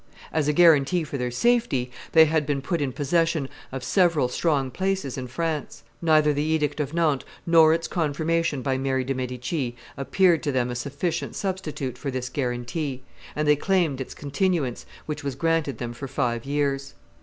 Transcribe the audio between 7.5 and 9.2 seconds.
its confirmation by Mary de'